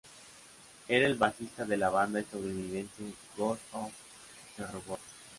[0.87, 3.03] Era el bajista de la banda estadounidense
[3.37, 3.91] Ghost of
[4.57, 4.99] the Robot.